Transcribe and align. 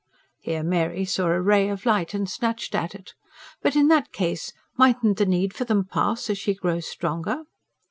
Here 0.39 0.63
Mary 0.63 1.05
saw 1.05 1.27
a 1.27 1.39
ray 1.39 1.69
of 1.69 1.85
light, 1.85 2.15
and 2.15 2.27
snatched 2.27 2.73
at 2.73 2.95
it. 2.95 3.13
"But 3.61 3.75
in 3.75 3.87
that 3.89 4.11
case 4.11 4.51
mightn't 4.75 5.17
the 5.19 5.27
need 5.27 5.53
for 5.53 5.63
them 5.63 5.83
pass, 5.85 6.27
as 6.27 6.39
she 6.39 6.55
grows 6.55 6.87
stronger?" 6.87 7.43